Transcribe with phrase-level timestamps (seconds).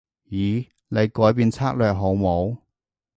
[0.31, 0.65] 咦？
[0.87, 2.57] 你改變策略好冇？